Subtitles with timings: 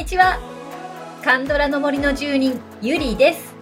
[0.00, 0.38] にちは。
[1.22, 3.54] カンドラの森の住人、ゆりです。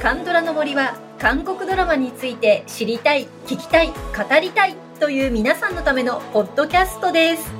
[0.00, 7.52] カンドラの森は、韓国ドラマについて知りたい、聞きたい、語りたいという皆さんのためのポッドキャストです。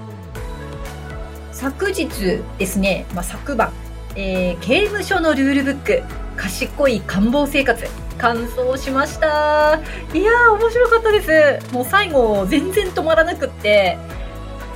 [1.50, 2.08] 昨日
[2.56, 3.72] ですね、まあ、昨晩、
[4.14, 6.02] えー刑務所のルールブック、
[6.36, 7.84] 賢い官房生活、
[8.18, 9.80] 完走しました。
[10.14, 11.20] いやー、面白かったで
[11.60, 11.74] す。
[11.74, 13.98] もう最後、全然止まらなくって、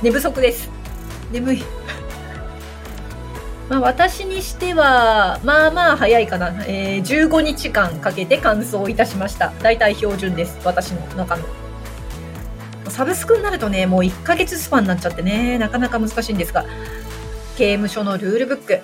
[0.01, 0.69] 寝不足です。
[1.31, 1.63] 眠い。
[3.69, 6.47] まあ、私にしては、まあまあ早いかな。
[6.65, 9.53] えー15日間かけて完走いたしました。
[9.61, 10.57] 大体標準です。
[10.65, 11.43] 私の中の。
[12.89, 16.65] サブスクになるとね、もう1ヶ月スパンになっちゃってね、なかなか難しいんですが、
[17.57, 18.79] 刑務所のルールブック、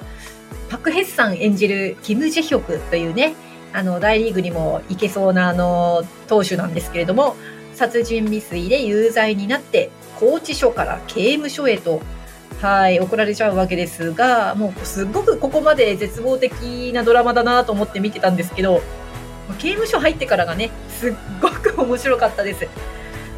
[0.69, 3.33] パク・ヘッさん演じるキム・ジェヒョクというね、
[3.73, 7.35] あの、大リーグにも行けそうなあの、投手なんですけれども、
[7.73, 12.01] 殺人未遂で有罪になって、拘置所から刑務所へと
[12.61, 18.81] はい、怒られちゃうわけですが、もうすっごくここまで絶望的なドラマだなと思って見てたんですけど、
[19.59, 22.67] 刑務所入ってからがね、すっごく面白かったです。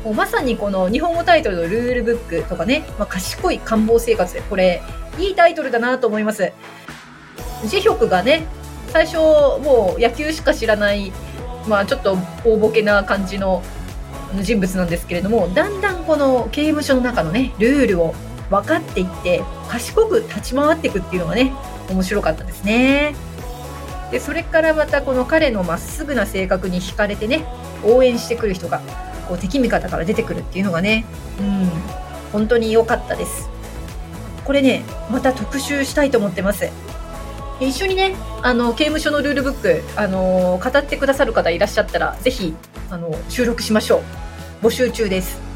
[0.04, 4.82] もうまさにこの日本語タイトルのルールブックとかね、まあ、賢い官房生活、これ、
[5.18, 6.54] いいタイトルだなと思います。
[7.66, 8.46] ジェヒョクがね、
[8.94, 11.12] 最初もう野球しか知らない、
[11.68, 13.64] まあちょっと大ボケな感じの
[14.42, 18.14] 人物なんですけれども、だんだんこの刑務所の中のね、ルールを
[18.50, 21.54] 分かっていって賢く立ち回っていくっていうのがね
[21.90, 23.16] 面白かったですね。
[24.12, 27.46] でそれからまたこの彼のまっすぐな性格に惹かれてね
[27.84, 28.80] 応援してくる人が
[29.28, 31.06] こう敵味方から出てくるっていうのがね
[31.40, 31.70] うん
[32.32, 33.50] 本当に良かったです。
[34.46, 36.70] これねまた特集したいと思ってます。
[37.60, 42.56] 一緒にねあの刑務所のルールブックあの語ってくださる方いらっしゃったらぜひ
[42.92, 44.04] あの収録しましょ
[44.62, 44.66] う。
[44.66, 45.47] 募集中です。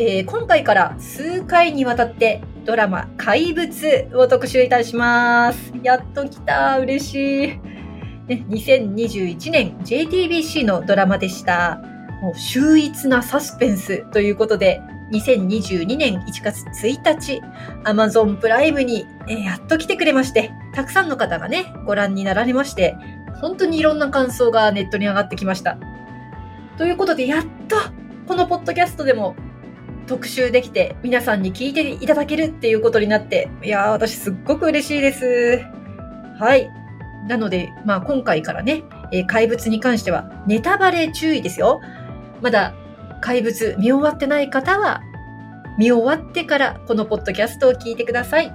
[0.00, 5.72] えー今回から数回にわたってドラマ怪物を特集いたします。
[5.82, 7.48] やっと来た、嬉しい。
[8.28, 11.80] ね、2021年 JTBC のドラマでした。
[12.22, 14.80] もう秀逸なサスペンスということで、
[15.12, 17.40] 2022年1月1日、
[17.84, 22.96] Amazon プライムに、えーやっと来てくれまして、たくさんの方がね、ご覧になられまして、
[23.40, 25.76] 本当にいろんな感想がネットに上がってきました。
[26.76, 27.76] ということで、やっと、
[28.28, 29.34] このポッドキャストでも
[30.08, 35.62] 特集できて皆さんに聞いていただけるっていうことになって、いやー、私すっごく嬉しいです。
[36.38, 36.70] はい。
[37.28, 38.82] なので、まあ今回からね、
[39.12, 41.80] えー怪物に関してはネタバレ注意ですよ。
[42.40, 42.74] まだ
[43.20, 45.02] 怪物見終わってない方は、
[45.78, 48.50] 見終わってからこのポッドキャストを聞いてください。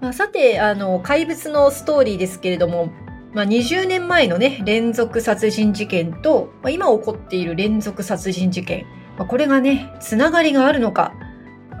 [0.00, 2.92] まあ、さて、あの、怪物のストーリーですけれども、
[3.34, 8.86] まあ、20年前のね、連続殺人事件と、まあ、今起こっている連続殺人事件、
[9.18, 11.12] まこれがね、つながりがあるのか、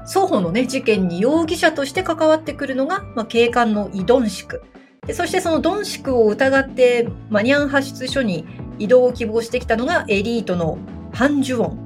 [0.06, 4.62] 双方のね、事件に容疑者として関わってくるのが、まあ、警官のイ・ドンシク。
[5.06, 8.46] でそしてそのドンシクを疑って、マニャン派出所に
[8.78, 10.78] 移動を希望してきたのがエリートの
[11.12, 11.76] ハン・ジュオン。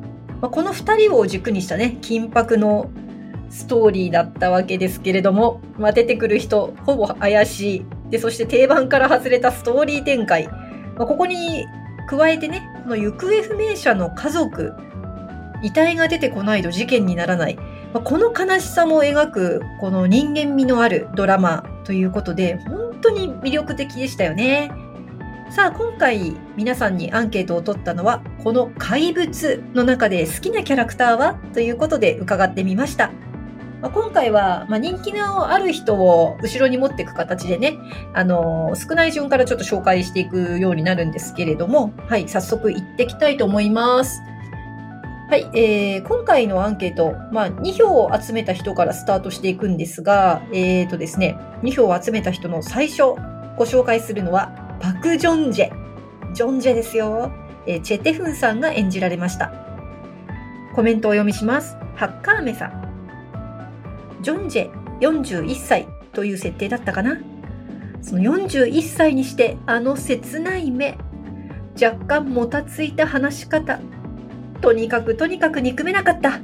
[0.41, 2.91] まあ、この二人を軸にしたね、緊迫の
[3.51, 7.87] ストーリーだったわけですけれども、まあ、出てくる人、ほぼ怪しい。
[8.11, 10.47] で、そして定番から外れたストーリー展開。
[10.47, 11.67] まあ、ここに
[12.09, 14.75] 加えてね、この行方不明者の家族、
[15.62, 17.56] 遺体が出てこないと事件にならない。
[17.93, 24.71] まあこの悲しさも描く、この人間味のあるドラマということで、本当に魅力的でしたよね。
[25.51, 33.11] さあ、今回皆さんにアンケートを取ったのは、この怪物の中で好きなキャラクターはということで伺ってみました。
[33.83, 37.77] まあ今回は、まあ、人気のある人を後ろに持っていく形でね、
[38.15, 44.22] あの少ない順からちょっと紹介していくようになるんですけれども、はい、早速行ってきたいと思います。
[45.33, 53.15] はい、えー今回のアンケート、まあ、2票を集めた人からスタートしていくんですが、えーとですね、2票を集めた人の最初
[53.57, 56.34] ご紹介するのは、パク・ジョンジェ。
[56.34, 57.33] ジョンジェですよ。
[57.67, 59.55] えーチェ・テフンさんが演じられました。
[60.75, 61.79] コメントを読みします。
[61.97, 64.21] ハッカーメさん。
[64.21, 64.71] ジョンジェ
[65.01, 67.17] 41歳という設定だったかな
[68.03, 70.99] その41歳にしてあの切ない目。
[71.83, 73.81] 若干もたついた話し方。
[74.62, 76.41] とにかくとにかく憎めなかった。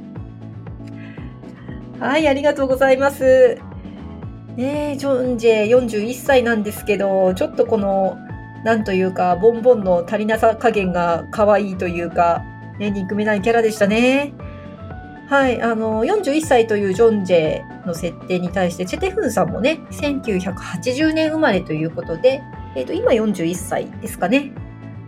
[1.99, 3.57] はい、ありがとうございます。
[4.55, 8.17] ねえ、ジョンジェ41歳なんですけど、ちょっとこの、
[8.65, 12.43] なんというか、ボンボンの足りなさ加減が可愛いというか、
[12.77, 14.33] ね、憎めないキャラでしたね。
[15.29, 22.41] はい、あの、41歳というジョン・ジェの設定に対して、チェテフンさんもね、1980年生まれということで、
[22.75, 24.51] えっ、ー、と、今41歳ですかね。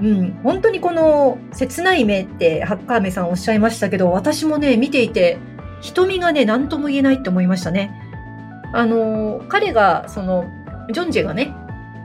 [0.02, 5.38] うん、本当にこの切ない目ってハッカーメさんおっしゃいましたけど、私もね、見ていて、
[5.82, 7.92] 瞳がね、何とも言えないって思いましたね。
[8.74, 10.46] あの、彼が、その、
[10.92, 11.54] ジョンジェがね、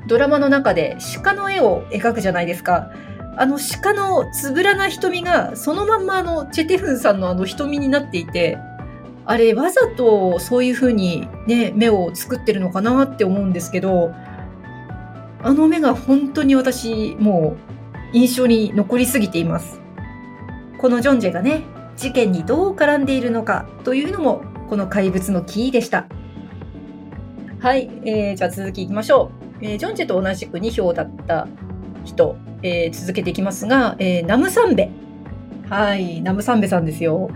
[0.07, 2.91] ドラマの中で鹿の絵を描くじゃないですか。
[3.39, 8.59] あの鹿のつぶらな瞳がそのまんまあのチェテフンさんのあの瞳になっていて、
[9.27, 14.15] あれわざとそういう風にね、目を作ってるのかなって思うんですけど、
[15.43, 17.66] あの目が本当に私もう
[18.13, 19.81] 印象に残りすぎています。
[20.79, 21.63] このジョンジェがね、
[21.97, 26.07] 事件にどう絡んでいるのかというのもこの怪物のキーでした。
[27.61, 29.31] はい、えー、じゃあ続きいきましょ
[29.61, 29.65] う。
[29.65, 31.49] えー、ジョンジェと同じく2票だった
[32.05, 34.91] 人、えー、続けていきますが、えー、ナムサンベ。
[35.69, 37.31] はい、ナムサンベさんですよ。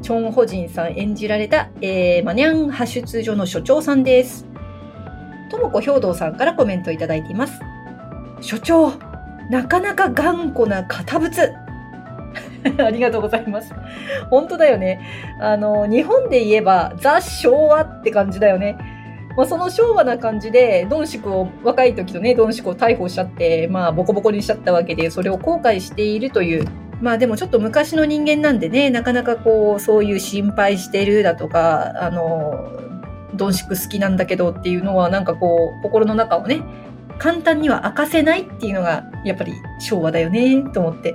[0.00, 4.46] チョン・ホジンさん演じられた、えー、マニャン派出所の所長さんです。
[5.50, 7.60] ともこ兵道さんからコメントいただいています。
[8.40, 8.92] 所長、
[9.50, 11.30] なかなか頑固な堅物。
[12.78, 13.72] ありがとうございます。
[14.30, 15.00] 本当だよね。
[15.40, 18.76] あの、日本で言えばザ・昭和って感じだよね。
[19.36, 26.64] まあ、その昭和な感じで、ドンシクを、若い時とね、ドンシクを逮捕しちゃって、まあ、ボコボコにしちゃったわけで、それを後悔しているという、
[27.00, 32.64] まあでもちょっと昔の人間なんでね、なかなかこう、そういう心配してるだとか、あの、
[33.34, 36.62] ドンシク好きなんだけどっていうのは、なんかこう、心の中をね、
[37.18, 41.14] 簡単には明かせないっていうのが、やっぱり昭和だよね、と思って。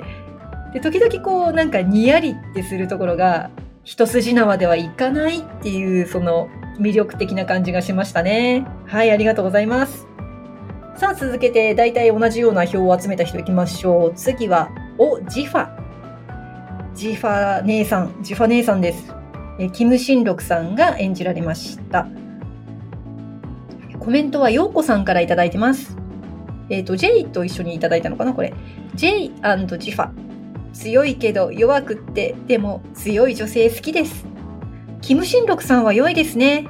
[0.73, 3.49] で、時々こう、なんかにやりってするところが、
[3.83, 6.49] 一筋縄ではいかないっていう、その、
[6.79, 8.65] 魅力的な感じがしましたね。
[8.85, 10.07] はい、ありがとうございます。
[10.95, 14.13] さあ、続けて、大体同じような票を集めた人いきましょう。
[14.15, 15.69] 次は、お、ジファ。
[16.93, 19.13] ジファ姉さん、ジファ姉さんです。
[19.59, 22.07] えキム・シンロクさんが演じられました。
[23.99, 25.97] コメントは、ヨーコさんからいただいてます。
[26.69, 28.53] えっ、ー、と、ジェイと一緒にいただいたのかなこれ。
[28.95, 30.09] ジェイジファ。
[30.73, 34.25] 強いけど弱くって、でも強い女性好きです。
[35.01, 36.67] キム・シンロクさんは良いですね。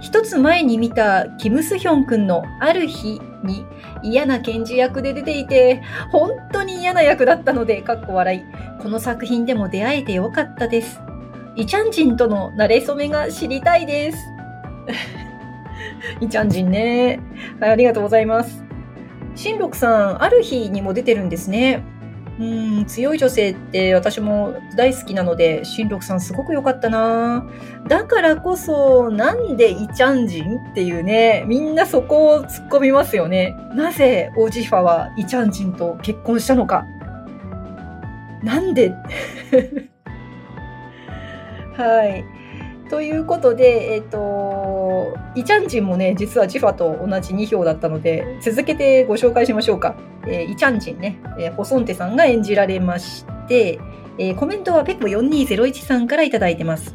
[0.00, 3.64] 一つ前に見たキム・スヒョン君のある日に
[4.02, 8.82] 嫌な検事役で出ていて、本当に嫌な役だったので、かっこ笑い。
[8.82, 11.00] この作品でも出会えてよかったです。
[11.54, 14.18] イチャンジンとの馴れ初めが知りたいです。
[16.20, 17.20] イチャンジンね。
[17.60, 18.64] はい、ありがとうございます。
[19.34, 21.84] シンロクさん、ある日にも出てるんですね。
[22.40, 22.44] う
[22.80, 27.46] ん強い女性って私も大好きなので、新六さんすごく良かったな
[27.88, 33.54] だからこそ、なんでイチャンジンっていうね、みんなそこを突っ込みますよね。
[33.74, 36.86] なぜオジファはイチャンジンと結婚したのか。
[38.42, 38.92] なんで？
[41.76, 42.41] はい。
[42.92, 49.96] ということで、えっ、と、イチャンジンもね、実はジファと同じ2票だったので、続けてご紹介しましょうか。
[50.26, 53.80] えー、イチャンジンね、えー、ホソンテさんが演じられまして、
[54.18, 56.94] えー、コメントはペコ4201さんからいただいてます。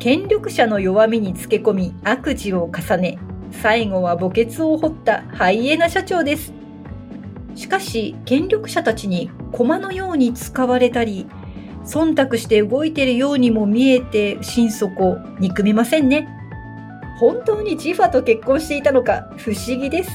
[0.00, 3.20] 権力者の弱みにつけ込み悪事を重ね、
[3.52, 6.52] 最後は墓穴を掘ったハイエナ社長です。
[7.54, 11.28] しかし、権力者たちに駒のように使われたり、
[11.86, 16.28] 忖度して動いてるようにも見えて心底憎めませんね。
[17.18, 20.10] 本当にジファと結婚していたのか不思議です。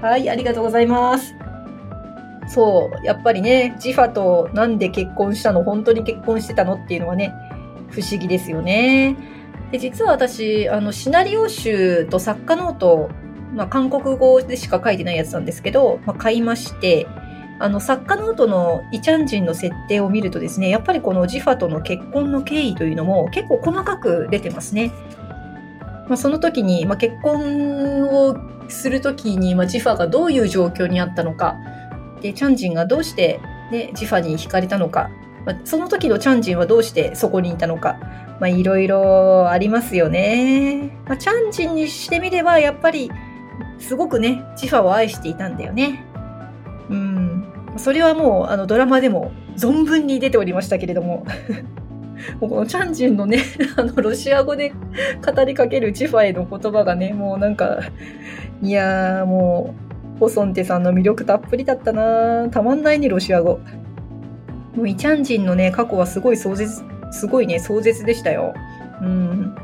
[0.00, 1.34] はい、ありがとうございます。
[2.46, 5.64] そう、やっぱりね、ジファとなんで結婚したの？
[5.64, 6.74] 本当に結婚してたの？
[6.74, 7.32] っていうのはね、
[7.88, 9.16] 不思議ですよね。
[9.72, 13.10] で実は私、あの、シナリオ集と作家ノート、
[13.54, 17.06] まあ、韓国語でしか書いてないやつなんですけど、まあ、買いまして、
[17.58, 24.90] あの、作家ノートのイチャンジンの設定を見るとですね、やっぱりこのジファとの結婚の経緯というのも結構細かく出てますね。
[26.08, 28.36] まあ、その時に、まあ、結婚を
[28.68, 31.56] する時に、まあ、ジファがどういう状況にあったのか、
[32.20, 35.10] で、チャンジンがどうして、ね、ジファに惹かれたのか、
[35.46, 37.98] まあ、その時のチャンジンはどうしてそこにいたのか、
[38.42, 40.90] いろいろありますよね。
[41.06, 43.10] まあ、チャンジンにしてみれば、やっぱり、
[43.78, 46.04] すごくね、ジファを愛していたんだよね。
[46.90, 47.23] うん。
[47.76, 51.26] それはもう、あの、ドラマでも存分に出ておりましたけれども。
[52.40, 53.38] もうこのチャンジンのね、
[53.76, 54.72] あの、ロシア語で
[55.24, 57.80] 語りかけるジファへの言葉がね、もうなんか、
[58.62, 59.74] いやーも
[60.16, 63.60] う、ホソンテさんの魅力たっぷりだったなたまんないね、ロシア語。
[64.74, 68.54] もうイチャンジンのね、過去はすごい壮絶、すごいね、壮絶でしたよ。
[69.02, 69.54] うん。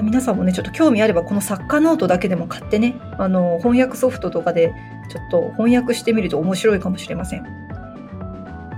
[0.00, 4.72] 皆さんもね、ちょっと興味あれば、この作家ノートだけでも買ってね、あの、翻訳ソフトとかで、
[5.10, 7.44] ちょっと翻訳してみると面白いかもしれません。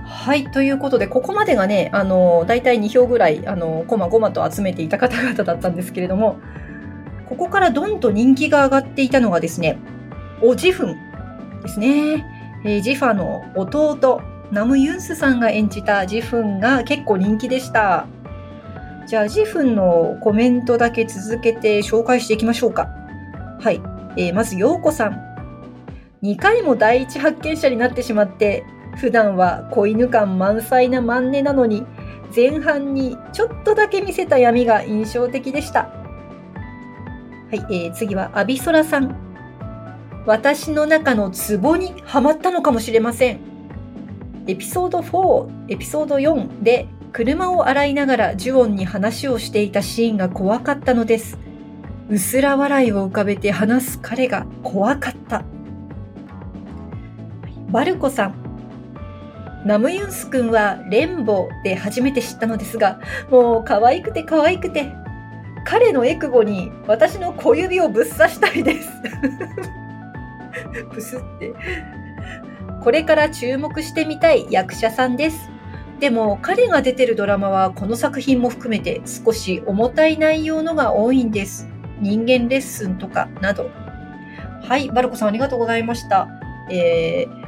[0.05, 0.51] はい。
[0.51, 6.39] ということで、ここまでがね、あの、大体2票ぐらい、あの、こまごまと集めていた方々だったんですけれども、
[7.29, 9.77] ここからどんと人気が上がっていたのがですね、
[10.41, 10.95] オ・ジフン
[11.61, 12.25] ですね。
[12.65, 18.07] えー、ジファの弟、ナム・ユンスさんが演じたジフンが結構人気でした。
[19.07, 22.89] じゃあ、ジフンのコメントだけ続けて紹介していきましょうか。
[23.59, 23.81] はい。
[24.17, 25.21] えー、まず、ようこさん。
[26.23, 28.65] 2回も第一発見者になってしまって、
[28.97, 31.85] 普段は子犬感満載なマンネなのに、
[32.35, 35.81] 前半にちょっとだけ見せた闇が印象的でした。
[35.81, 35.89] は
[37.51, 39.15] い、えー、次はアビソラさん。
[40.25, 43.39] 私の中のツボにはまったのかもしれません。
[44.47, 51.37] エピソード4、エピソード4で車を洗いながらジュオンに話をしていたシーンが怖かったのです。
[52.09, 55.45] うすら笑いを浮かべて話す彼が怖かった。
[57.71, 59.63] バルコさん。
[59.65, 62.99] ナムユンス君はレンボーで初めて知ったのですが、
[63.31, 64.91] もう可愛くて可愛くて、
[65.65, 68.89] 彼のエクボに私の小指をぶっ刺したいです。
[70.93, 71.53] ブスって。
[72.83, 75.54] これから注目してみたい役者さんです。
[75.99, 81.67] でも彼が出てるドラマはこの作品も含めて少し重たい内容のが多いんです。
[82.01, 83.69] 人間レッスンとかなど。
[84.63, 86.27] はい、バルコさんありがとうございました。
[86.69, 87.45] えー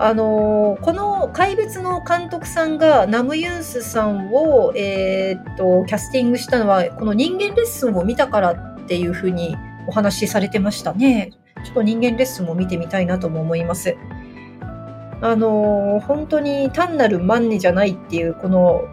[0.00, 9.56] あのー、この怪物の監督さんがナムユンスさんを、えー、っとキャスティングしたのはこの人間レッスンを見たからっていうふうに
[9.88, 11.32] お話しされてましたね。
[11.64, 13.96] ちょっと人間レッスンも見てみたいなとも思います。
[15.20, 18.84] あのー、本当に単なるマンネじゃないっていうこの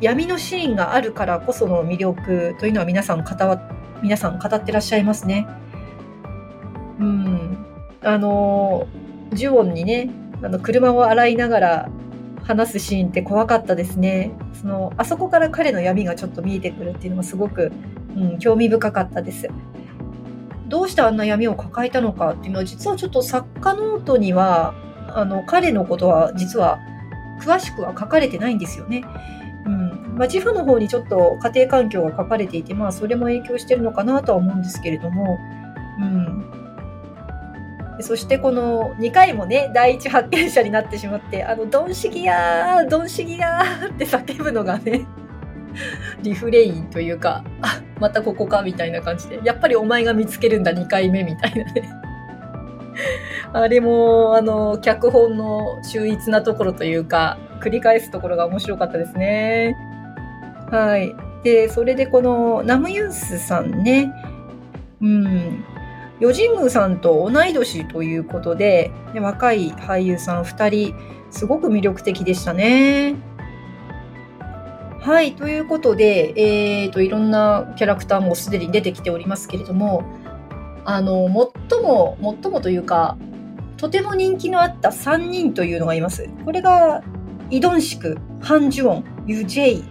[0.00, 3.26] 闇のシーンがあるからこその魅力というのは皆さん語
[4.02, 5.46] 皆さん語ってらっしゃいますね。
[6.98, 7.66] うん。
[8.02, 8.88] あの、
[9.32, 10.10] ジュオンにね、
[10.42, 11.88] あの車を洗いながら
[12.42, 14.32] 話すシーンって怖かったですね。
[14.54, 17.70] そのあそこから彼の闇がちょっと見えてくるっていうのもすごく、
[18.16, 19.48] うん、興味深かったです。
[20.66, 24.74] どうしてあんな闇を抱えたのかっていうのは実はちょっと作家ノートには
[25.18, 26.80] あの彼のことは実は
[27.40, 29.04] 詳しくは書かれてないんですよね。
[29.64, 30.16] うん。
[30.16, 35.38] まあ、ジフンの方にちょっと家庭環境が書かれていて、まあ、それも影響してるのかなとは思うんですけれども、
[35.98, 36.44] うん、
[38.00, 45.06] そしてこの2回もね第一発見者になってしまってあの「ドンシギやドンシギや」って叫ぶのがね
[46.22, 51.82] リフレインというかあまたここかみたいな感じでやっぱりお前が見つけるんだ2回目みたいなね。
[53.52, 59.76] あれもあの脚本の秀逸なところというか繰り返すところが面白かったですね。
[60.70, 61.14] はい。
[61.42, 64.12] でそれでこのナムユンスさんね。
[65.00, 65.64] うん。
[66.20, 70.94] ヨジングさんと同い年ということで、で若い俳優さん2人、
[71.30, 73.16] すごく魅力的でしたね。
[75.00, 80.04] はい、ということで、えーと、いろんなキャラクターもすでに出てきておりますけれども、
[80.84, 81.26] あの、
[81.70, 83.16] 最も、最もというか、
[83.76, 86.28] とても人気のあった3人というのがいます。
[86.44, 87.02] これが、
[87.50, 89.84] イドンシク、ハン・ジュオン、ユ・ジェイ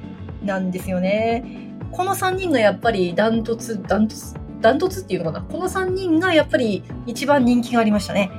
[0.43, 1.71] なんですよね。
[1.91, 8.31] この3人がやっぱりダントツ、ダントツ、ダントツっていうのかなこの3人がやっぱり一番人気がありましたね。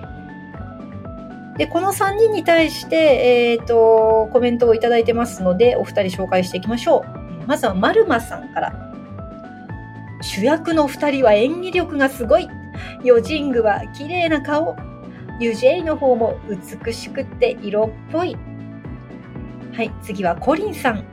[1.58, 7.04] で、この3人に対して、えっ、ー、と、コメントをいいてますので、お二人紹介していきましょ
[7.44, 7.46] う。
[7.46, 8.91] まずは、マルマさんから。
[10.22, 12.48] 主役の2人は演技力がすごい。
[13.04, 14.76] ヨジングは綺麗な顔。
[15.40, 18.36] ユジェイの方も美しくって色っぽい。
[19.72, 21.04] はい、次はコリンさん。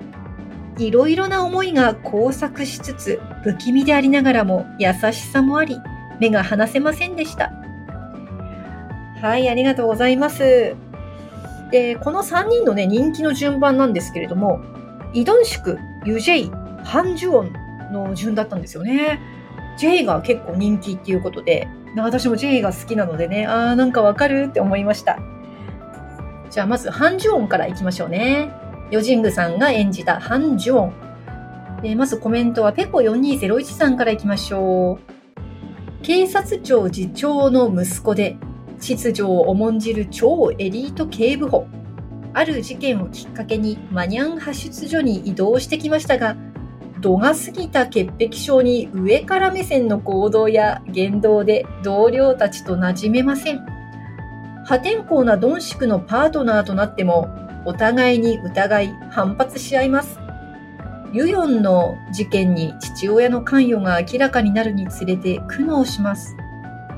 [0.77, 5.75] いろいろな思いが交錯しつつ、不気味でありながらも優しさもあり、
[6.19, 7.51] 目が離せませんでした。
[9.21, 10.75] はい、ありがとうございます。
[11.71, 14.61] で、この3人のね、人気の順番なんですけれども、
[15.13, 16.51] イドンシク、ユジェイ、
[16.83, 17.58] ハンジュオン
[17.91, 19.19] の順だったんですよね。
[19.77, 21.67] J が結構人気っていうことで、
[21.97, 25.19] 私も J が好きなのでね、あーなんかわかるって思いました。
[26.49, 28.51] じゃあまずハンジュオンからいきましょうね。
[28.91, 30.93] ヨジングさんが演じたハン・ジュオン。
[31.83, 36.01] えまずコメントはペコ4201さんからいきましょう。
[36.01, 38.37] 警察庁次長の息子で、
[38.79, 41.67] 秩序を重んじる超エリート警部補。
[42.33, 46.35] ある事件をきっかけにマニャン派出所に移動してきましたが、
[47.01, 53.65] 度が過ぎた潔癖症に上から目線の行動や言動で同僚たちと馴染めません。
[54.65, 57.27] 破天荒なドンシクのパートナーとなっても
[57.65, 60.19] お互いに疑い反発し合います。
[61.11, 66.35] ユヨンの事件に父親の関与が明らかになるにつれて苦悩します。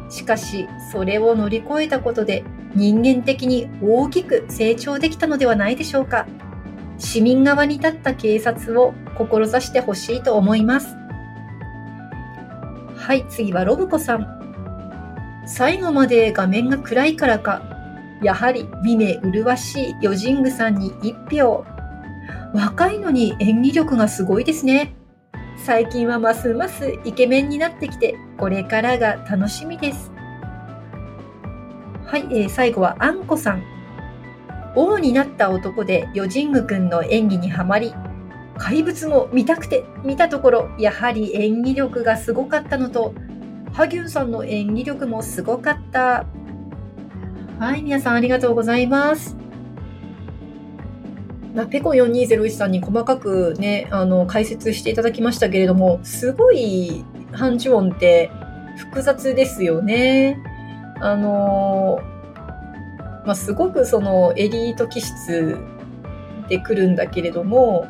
[0.10, 2.44] しかし、それを乗り越えたことで
[2.76, 6.28] 人間的に大きく成長できたのではないでしょうか。
[7.02, 10.96] 市民側に立った警察を志してほしいと思います。
[12.96, 15.44] はい、次はロブコさん。
[15.48, 17.64] 最後まで画面が暗いからか、
[18.22, 21.66] やはり美目麗しいヨジングさんに一票。
[22.54, 24.94] 若いのに演技力がすごいですね。
[25.58, 30.12] 最近はますますイケメンになってきて、これからが楽しみです。
[32.06, 33.81] はい、えー、最後はあんこさん。
[34.76, 37.94] 王になった男でヨジング君の演技にはまり、
[38.58, 43.14] 怪物も見たくて見たところ、やはり演技力がすごかったのと、
[43.74, 46.26] ハギュンさんの演技力もすごかった。
[47.60, 49.38] はい、皆さんありがとうございます。
[51.54, 58.30] まあ、ペコ4201さんに細かくね、あの、解説していただきましたけれども、すごい、ハンジウォンって
[58.78, 60.38] 複雑ですよね。
[61.00, 62.00] あの
[63.26, 65.58] まあ、すごくそのエリート気質
[66.50, 67.88] で来るんだけれども、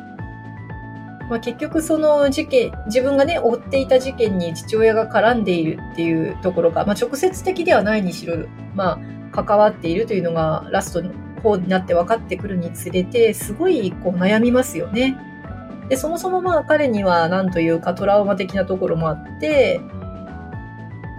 [1.30, 8.36] まあ、結局その事件、自分がね、追っていた事件に父親が絡んでいるっていうところが、まあ、直接的ではないにしろ、
[8.74, 8.98] まあ、
[9.32, 11.10] 関わっているというのがラストの
[11.42, 15.16] 方になって分かってくるにつれて、すごいこう悩みますよね。
[15.88, 19.80] で、そもそもまあ彼には何というかトラウマ的なところもあって、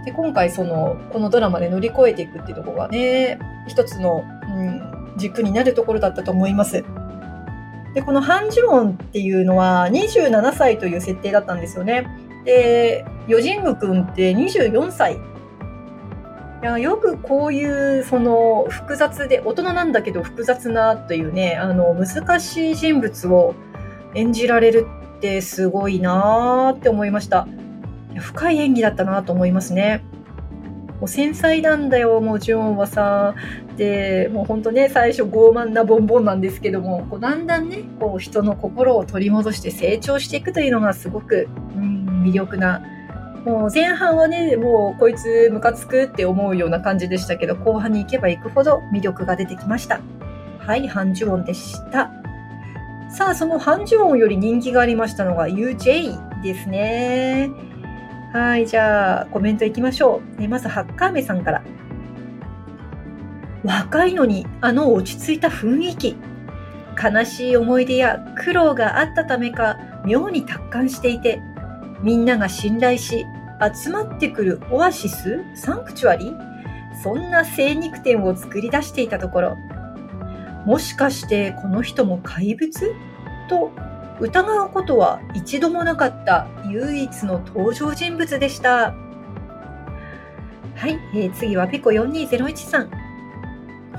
[0.06, 4.24] で、今回その、このドラマで乗り越えていくっていうところがね、一つの、
[4.56, 6.84] うん、軸になるところだったと思います。
[7.94, 12.08] で、このハンジュオンっていうのは27歳という設定だったんですよね。
[12.44, 15.20] で、ヨジング君って24歳。
[16.64, 23.54] いやよくこういうその複雑で大人なんだけど複雑なというねあの難しい人物を
[24.16, 27.50] 演じられるってすごいなーって思いました
[28.20, 30.04] 深い演技だったなと思いますね
[31.00, 33.36] もう繊細なんだよ、もうジュンはさ。
[33.76, 42.82] で、もうほんとね、最初傲慢なボンボンなんですけども、こうだんだんね、こう人の心を取り戻して成長していくというのがすごく、うん、魅力な
[43.46, 50.00] もう前半はね、もうこいつムカつくって思うような感じでしたけど、後半に行けば行くほど魅力が出てきました。
[50.60, 52.10] はい、ハンジュオンでした。
[53.10, 57.50] さあ、そのハンジュオンより人気がありましたのが UJ ですね。
[58.34, 60.48] はい、じゃあコメントいきましょう。
[60.48, 61.64] まず、ハッカーメさんから。
[63.64, 66.18] 若いのにあの落ち着いた雰囲気。
[67.00, 71.44] 悲しい思い出や苦労があったためか妙に達観していて、
[72.02, 73.24] みんなが信頼し
[73.84, 75.40] 集まってくるオアシス？
[75.54, 76.34] サンクチュアリ？
[77.04, 79.58] そんな精肉店を作り出していたところ、
[80.66, 82.96] もしかしてこの人も怪物？
[83.48, 83.70] と
[84.20, 88.94] 疑うことは一度もなかった唯一の登場人物でした。
[90.76, 92.92] はい、えー、次はペコ4201さん。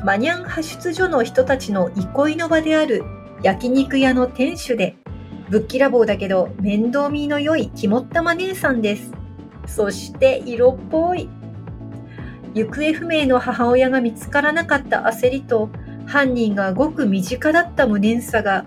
[0.04, 3.04] マニャン派出所の人たちの憩いの場である
[3.42, 4.96] 焼肉屋の店主で、
[5.48, 9.12] ぶっきらぼうだけど面倒見の良い肝っ玉姉さんです。
[9.66, 11.28] そして色っぽい。
[12.54, 15.70] 行方不明の母親が見つからなかった焦りと、
[16.06, 18.64] 犯人がごく身近だった無念さが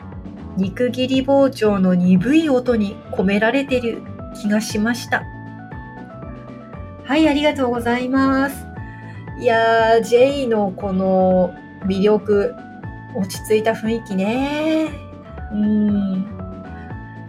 [0.58, 4.02] 肉切り包丁の鈍い音に込められてる
[4.36, 5.24] 気がしました。
[7.04, 8.66] はい、ありがとうございます。
[9.40, 11.54] いやー、J のこの
[11.86, 12.56] 魅力、
[13.16, 14.90] 落ち着いた雰囲気ね。
[15.54, 16.26] うん。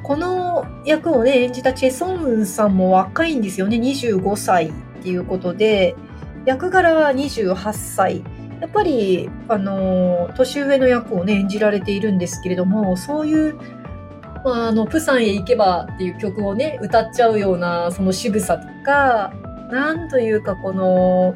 [0.02, 3.76] この役をね、演じたチェ・ソンウンさんも若いんですよね。
[3.76, 5.94] 25歳っていうことで、
[6.46, 8.24] 役柄は28歳。
[8.61, 13.57] やっぱり、あの、年上の役をね、演じられているんですけれども、そういう、
[14.44, 19.33] まあ、あの、プサンへ行けばっていう曲をね、歌っちゃうような、その渋さとか、
[19.71, 21.35] なんというかこの、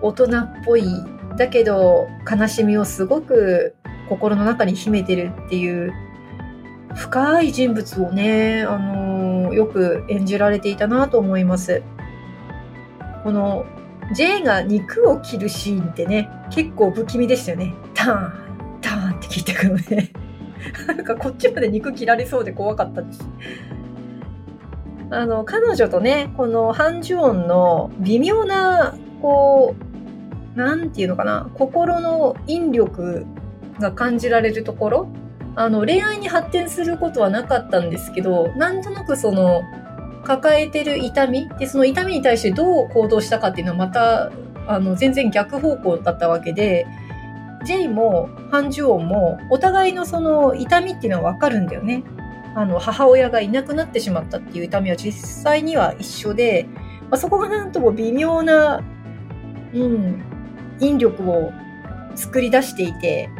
[0.00, 0.84] 大人っぽい、
[1.36, 3.76] だけど、悲しみをすごく
[4.08, 5.92] 心の中に秘めてるっていう、
[6.94, 11.82] 深い人物をね、あのよく演じられていたなと思います。
[13.22, 13.66] この
[14.12, 17.74] J が肉を切るシーンってね、結構不気味でしたよね。
[17.94, 20.12] ターン、ターンって聞いてくるので、
[20.86, 23.28] なんかこっちまで肉切られそうで怖かったです。
[25.10, 29.74] あの、彼女とね、このハンジュオンの微妙な、こ
[30.54, 33.26] う、なんていうのかな、心の引力
[33.78, 35.08] が感じられるところ、
[35.54, 39.62] あの、恋愛に発展することはなかったんですけど、なんとなくその、
[40.28, 41.48] 抱えてる痛み？
[41.58, 44.30] でその痛みに対してどう行動したかっていうのはまた
[44.66, 46.86] あの全然逆方向だったわけで
[47.64, 52.04] ジェイもハン・ジュオンもお互いのその痛みっていうのは分かるんだよね。
[52.54, 56.66] あの母親がいなくなってしまったっていう痛みは実際には一緒で、
[57.08, 58.82] まあ、そこがなんとも微妙な、
[59.72, 60.22] うん、
[60.80, 61.52] 引力を
[62.16, 63.30] 作り出していて、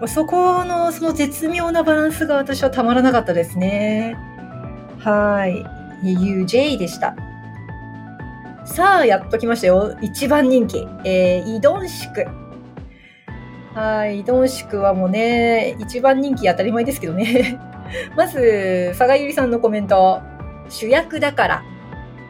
[0.00, 4.16] まそこのその絶妙なバランスが私はたまらなかったですね。
[4.98, 5.75] はい。
[6.02, 7.16] UJ でした。
[8.64, 9.96] さあ、やっと来ましたよ。
[10.02, 10.86] 一番人気。
[11.04, 12.26] えー、イドンシク。
[13.74, 17.60] はい、イドンシクはもうね、一番人気当たり前ですけどね。
[18.16, 20.20] まず、佐賀ゆりさんのコメント。
[20.68, 21.62] 主役だから。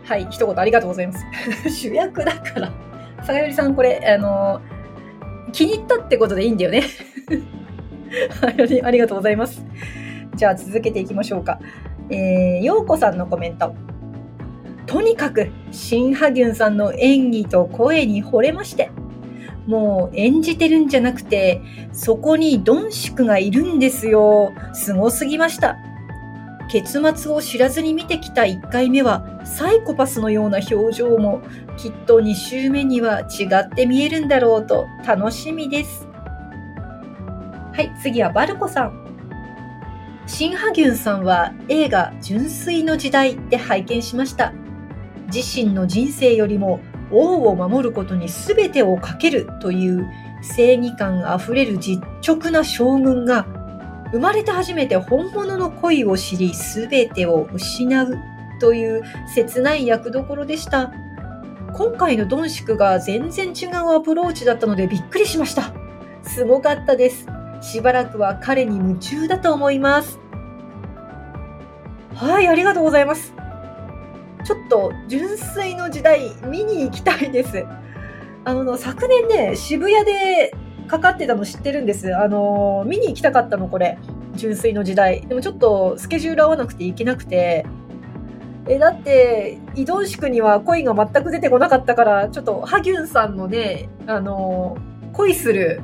[0.04, 1.24] はい、一言ありがとうございます。
[1.70, 2.72] 主役だから。
[3.18, 4.60] 佐賀ゆりさん、これ、あの、
[5.52, 6.82] 気に入ったってことでいいんだよね。
[8.82, 9.64] ありがとうございます。
[10.34, 11.58] じゃあ続けていきましょうか。
[12.10, 13.74] えー、ようこさんのコメント。
[14.86, 18.90] とにかく、シン・ハギュンさんの演技と声に惚れまして、
[19.66, 21.60] もう演じてるんじゃなくて、
[21.92, 24.52] そこにドンシクがいるんですよ。
[24.72, 25.76] すごすぎました。
[26.68, 31.40] 結末を知らずに見てきた1回目はサイコパスのような表情も
[31.76, 36.08] きっと2週目には違って見えるんだろうと楽しみです。
[37.72, 39.05] はい、次はバルコさん。
[40.26, 44.52] シン・ハギュンさんは映画純粋の時代で拝見しました。
[45.32, 46.80] 自身の人生よりも
[47.12, 50.06] 王を守ることに全てをかけるという
[50.42, 53.46] 正義感あふれる実直な将軍が
[54.12, 58.18] 生まれて初めて本物の恋を知り全てを失う
[58.60, 60.92] という切ない役どころでした。
[61.72, 65.72] 今回のドンシクが全然違うアプローチだったのでびっくりしました。
[66.22, 67.35] すごかったです。
[67.60, 70.18] しばらくは彼に夢中だと思います。
[72.14, 73.34] はい、ありがとうございます。
[74.44, 77.66] ちょっと純粋の時代見に行きたいです。
[78.44, 80.54] あの、昨年ね、渋谷で
[80.86, 82.16] かかってたの知ってるんです。
[82.16, 83.98] あの、見に行きたかったの、これ。
[84.34, 85.22] 純粋の時代。
[85.26, 87.66] でもちょっとスケジュール合わなくて行けなくて。
[88.68, 94.76] え、だって、移動宿には恋が全く出てこなかったから、ちょっと、ハギュンさんのね、あの、
[95.12, 95.80] 恋する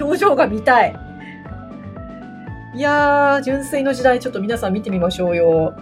[0.00, 1.09] 表情が見たい。
[2.72, 5.74] いやー、純粋の時代、ちょっと皆さん見てみましょうよ。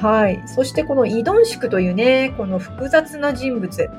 [0.00, 0.42] はい。
[0.46, 3.90] そしてこのイドンシクというね、この複雑な人物。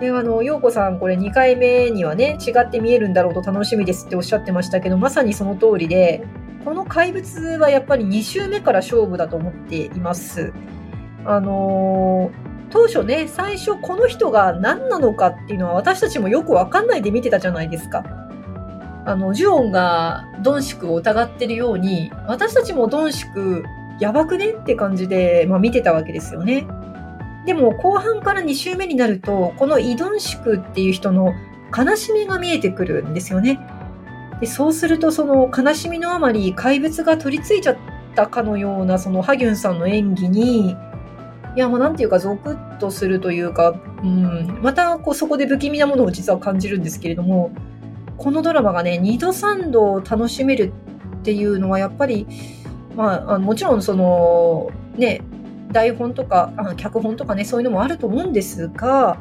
[0.00, 6.24] で、あの、陽子さん、これ2回目にはね、違って見えるんだろうと楽しみですっておっしゃってましたけど、まさにその通りで、
[6.64, 10.52] この怪物はやっぱり2周目から勝負だと思っています。
[11.24, 18.21] あのー、当初ね、最初この人が何なのかっていうのは私たちもよくわかんないで見てたじゃないですか。
[19.04, 23.64] あの、ジュオンがドンシクを疑ってるように、私たちもドンシク
[23.98, 26.66] やばくねって感じで、まあ、見てたわけですよね。
[27.46, 31.34] でも後半から2週目になると、このイドンシクっていう人の
[31.76, 33.58] 悲しみが見えてくるんですよね。
[34.40, 37.76] でそうするとその悲しみのあまり怪物が取り付いちゃっ
[38.16, 40.76] たかのようなそのハギュンさんの演技に、い
[41.56, 47.52] やもうなんていうかゾクッとするというか、うん、またこうそこで不気味なものを実は感じるんですけれども、
[48.18, 50.72] このドラマがね、2度3度楽しめる
[51.20, 52.26] っていうのはやっぱり、
[52.96, 55.22] まあ、もちろんそのね
[55.70, 59.16] 台本とかあ脚本とかねそういうのもあると思うんですが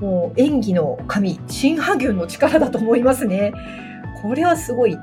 [0.00, 3.52] もう演技の神新波牛の力だと思いますね。
[4.22, 4.96] これはすごい。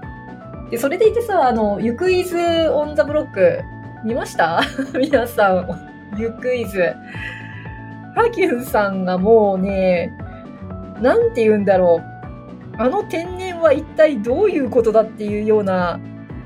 [0.71, 2.37] でそれでいてさあの「ゆくイズ・
[2.69, 3.59] オン・ザ・ブロック」
[4.05, 4.61] 見ました？
[4.99, 5.89] 皆さん。
[6.17, 6.79] ゆくイズ
[8.15, 10.11] ハキュンさんがもうね
[11.01, 12.08] なんて言うんだろう。
[12.79, 15.99] あの天然は一体どういうことだっていうような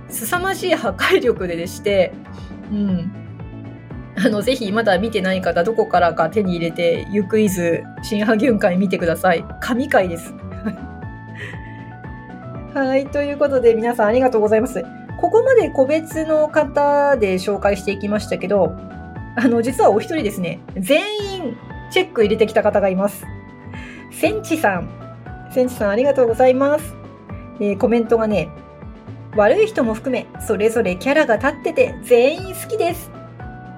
[0.10, 2.12] 凄まじい破壊力ででして、
[2.72, 3.12] うん。
[4.18, 9.46] あの、ぜひまだ見てない方、どこからか手に入れて、ゆくいず、新波雲会見てください。
[9.62, 10.34] 神回です。
[12.74, 14.84] はい、ということで皆さんありがとうございます。
[15.22, 18.76] ここまで個別の方で紹介していきましたけど、
[19.36, 21.02] あの、実はお一人ですね、全
[21.36, 21.58] 員
[21.92, 23.24] チェック入れてきた方がいます。
[24.12, 25.03] センチさん。
[25.54, 26.96] センチさんありがとうございます。
[27.60, 28.50] えー、コメントがね、
[29.36, 33.12] 悪い人も含め、それぞれキャラが立ってて全員好きです。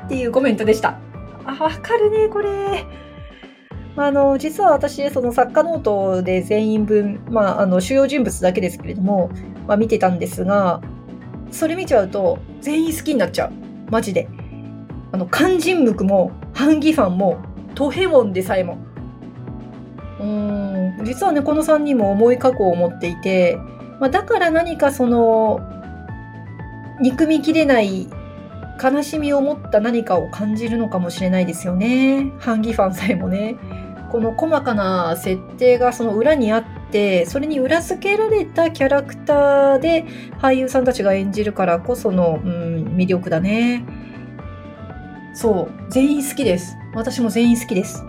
[0.06, 1.00] っていうコメントでした。
[1.46, 2.86] あ、わかるね、これ。
[3.98, 9.30] あの、実は私、その作家ノートで全員分、まあ、あの、主要人物だけですけれども、
[9.68, 10.82] まあ、見てたんですが、
[11.52, 13.52] それ見ちゃうと、全員好きになっちゃう。
[13.90, 14.28] マジで。
[15.14, 17.38] あの、肝心ムクも、ハンギファンも、
[17.74, 18.78] トヘモンでさえも。
[20.20, 23.58] うーん、実はね、この3人も重い過去を持っていて、
[24.00, 25.60] まあ、だから何かその
[27.02, 28.08] 憎みきれない
[28.82, 32.32] 悲しみを持った何かを感じるのかもしれないですよね。
[32.40, 33.56] ハンギファンさえもね。
[34.12, 40.06] この細かな設定がその裏にあって、それに裏付けられたキャラクターで
[40.40, 43.84] 俳優さんたちが演じるからこその、うん、魅力だね。
[45.34, 46.78] そう、全員好きです。
[46.94, 48.06] 私も全員好きです。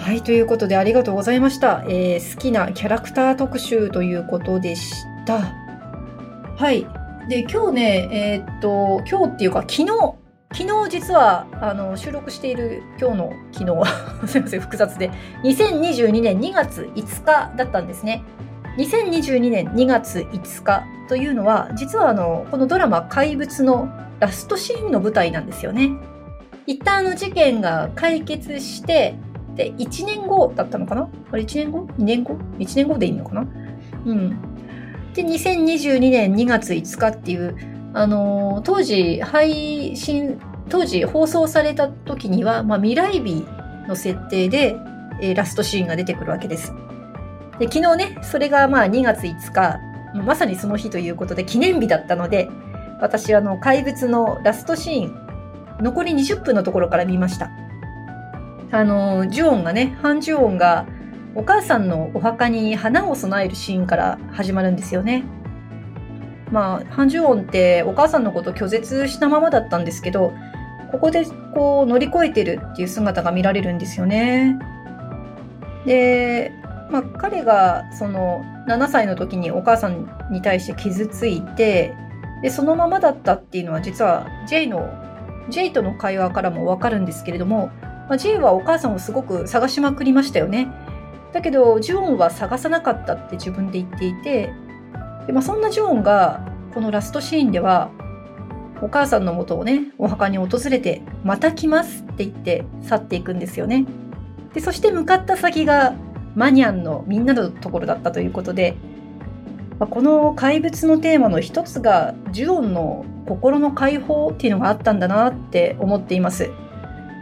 [0.00, 1.84] はい、ということでありがとうございました。
[1.86, 5.40] えー、好きなキャラクター特集ということでした。
[6.56, 6.86] はい。
[7.28, 9.86] で、今日ね、えー、っと、今日っていうか昨日、
[10.52, 13.86] 昨日実はあの収録している今日の昨日は
[14.26, 15.12] すいません複雑で
[15.44, 18.24] 2022年2月5日だったんですね
[18.76, 25.92] 2022年2月5日というのは実はあのこのドラマ「怪物」のラストシーンの舞台なんですよね
[26.66, 29.14] 一旦あの事件が解決して
[29.56, 31.08] で1年後だったのかな？
[31.32, 33.46] あれ1年後 ?2 年後 ?1 年後でいいのかな？
[34.06, 34.36] うん
[35.14, 37.56] で2022年2月5日っていう
[37.92, 43.44] あの当時配信当時放送された時には、まあ、未来日
[43.88, 44.76] の設定で、
[45.20, 46.72] えー、ラストシーンが出てくるわけです。
[47.58, 49.78] で昨日ねそれがまあ2月5日
[50.24, 52.48] まさにその日ということで記念日だったので
[53.00, 57.50] 私あの怪物のラストシーン残り20分のところから見ました。
[58.72, 60.86] あのジュオンがねハン・ジュオンが
[61.34, 65.24] お母さんのお墓に花を供えるシーンから始まるんですよね。
[66.50, 70.32] まあ、ハン・ジュオンってお母さんのこと拒絶したままだったんですけど、
[70.90, 74.58] ここでこう乗り越えてるっていう姿が見られるんですよね。
[75.86, 76.52] で、
[76.90, 81.94] まあ、彼がその7歳の時にお母さんに対して傷ついて、
[82.42, 84.88] で、そのままだったっていうのは実は J の、
[85.48, 87.70] J との会話からもわかるんですけれども、
[88.10, 90.68] まあ、J はお母さんをすごく探しまくりましたよね。
[91.32, 94.52] だけど、ジュオンは探さなかったって自分で言っていて、
[95.26, 96.44] で、まあ、そんなジョーンが
[96.74, 97.90] このラストシーンでは
[98.82, 103.86] お母さんのもとをねお墓に訪れて「また来ます」って言って去っていくんですよね。
[104.54, 105.94] でそして向かった先が
[106.34, 108.74] マニャンのみんなのところだったということで、
[109.78, 116.50] まあ、この怪物のテーマの一つがジュオンの心の解放っていうのがあったんだなって思っています。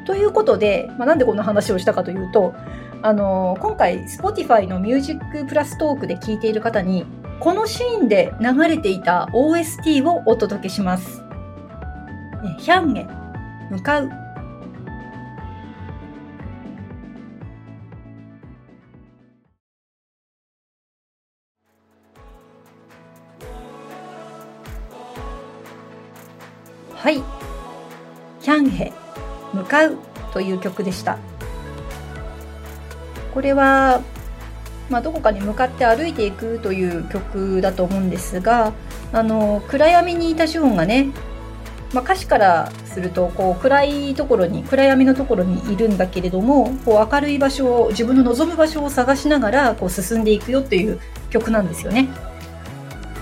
[0.09, 2.55] ということで、まあ、なんでこんな話をしたかというと
[3.03, 7.05] あの今回 Spotify のミュージックプラストークで聞いている方に
[7.41, 11.23] このシーンで流れていた OST をお届けします。
[12.59, 13.07] ヒャンへ
[13.71, 14.09] 向かう
[26.95, 27.23] はい。
[28.41, 29.08] ヒャンヘ
[29.59, 29.99] 向かう
[30.33, 31.19] という曲でした。
[33.35, 34.01] これは
[34.91, 38.73] まあ、どこかに向かって歩いていくという曲だと思うんですが
[39.13, 41.09] あの暗闇にいたシオンがね、
[41.93, 52.09] まあ、歌詞からするとこう暗いところに暗闇のところにいるんだけれどもこう明るい場所を自分の望む場所を探しながらこう進んでいくよっていう曲なんですよね。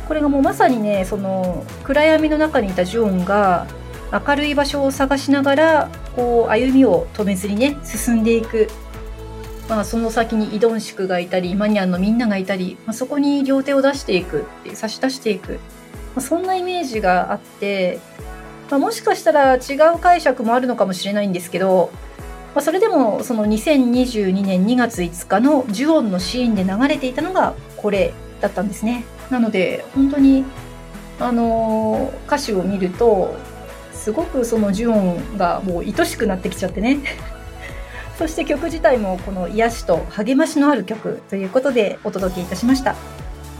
[0.06, 3.66] これがもうまさにねその暗闇の中にいたジョンが
[4.12, 8.68] 明るい場所を探しながらこう歩みを止めずにね進んでいく
[9.68, 15.58] まあ、その先にイドンシクがいたりマニアンのみんながいたり、まあ、そこに両手を出していくって差し出していく、ま
[16.18, 17.98] あ、そんなイメージがあって、
[18.70, 21.90] まあ、もしかしたら違う解釈もあるのかもしれないんですけど、
[22.54, 29.04] まあ、それでもその2022年2月5日のジュオンのシーンで流れていたのがこれだったんですね。
[29.30, 30.44] なので本当に
[31.18, 33.34] あの、歌詞を見ると
[34.06, 36.98] すごくそのジュオンがもう愛しくなってきちゃってね
[38.16, 42.94] そして曲自体もこの癒しと励ましのある曲ということでお届けいたしました。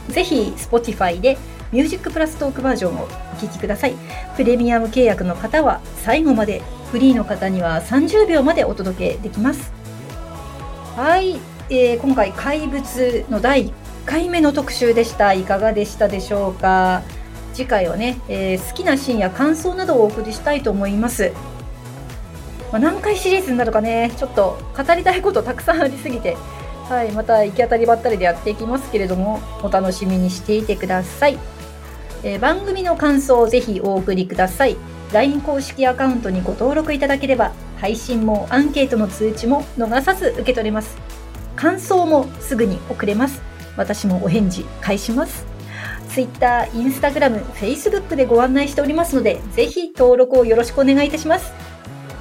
[0.07, 1.37] ぜひ Spotify で
[1.73, 3.95] ミュージックプラストークバージョンをお聴きください。
[4.37, 6.61] プレミアム契約の方は最後まで、
[6.93, 9.73] フリーの方には30秒までお届けできます。
[10.95, 13.71] はい、えー、今回怪物の第1
[14.05, 15.33] 回目の特集でした。
[15.33, 17.03] いかがでしたでしょうか？
[17.57, 21.31] 次回はね、えー、好きなシーンや感想などをお送りしたいと思います。
[22.71, 26.37] まあ、何回シリーズになるかねちょっと語りたいことたくさんありすぎて、
[26.87, 31.39] はい、また行き当たりばったりでやっていきますけれどもお楽しみにしていてください、
[32.23, 34.77] えー、番組の感想をぜひお送りください。
[35.13, 40.97] LINE 公式アカウントにご登録いただければ配信もアンケートの通知も逃さず受け取れます。
[41.55, 43.41] 感想もすぐに送れます。
[43.77, 45.56] 私もお返事返します。
[46.17, 51.53] Twitter、Instagram、Facebook でご案内しておりますのでぜひ登録をよろしくお願いいたします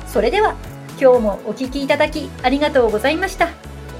[0.06, 0.56] それでは
[0.98, 3.50] 今日もお聴きいただきありがとうございました。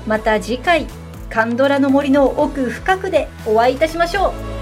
[0.06, 0.86] また次回、
[1.28, 4.55] カンドラの森の奥深くでお会いいたしましょう。